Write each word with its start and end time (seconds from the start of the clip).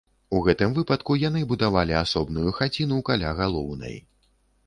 У 0.35 0.39
гэтым 0.45 0.71
выпадку 0.77 1.17
яны 1.23 1.43
будавалі 1.51 1.93
асобную 1.99 2.55
хаціну 2.59 2.97
каля 3.09 3.37
галоўнай. 3.43 3.95